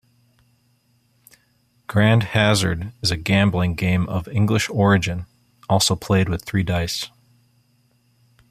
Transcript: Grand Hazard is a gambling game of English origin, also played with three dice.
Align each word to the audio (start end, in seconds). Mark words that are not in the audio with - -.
Grand 1.85 2.23
Hazard 2.23 2.91
is 3.03 3.11
a 3.11 3.15
gambling 3.17 3.75
game 3.75 4.09
of 4.09 4.27
English 4.29 4.67
origin, 4.67 5.27
also 5.69 5.95
played 5.95 6.27
with 6.27 6.43
three 6.43 6.63
dice. 6.63 7.09